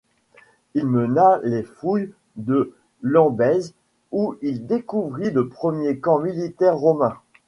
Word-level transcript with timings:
Il 0.73 0.87
mena 0.87 1.39
les 1.43 1.61
fouilles 1.61 2.11
de 2.35 2.73
Lambèse 3.03 3.75
où 4.11 4.35
il 4.41 4.65
découvrit 4.65 5.29
le 5.29 5.47
premier 5.47 5.99
camp 5.99 6.17
militaire 6.17 6.75
romain. 6.77 7.13